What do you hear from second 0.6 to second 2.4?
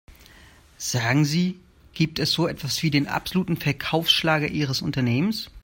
Sagen Sie, gibt es